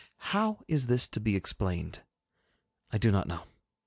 [0.31, 2.01] How is this to be explained?
[2.89, 3.43] I do not know.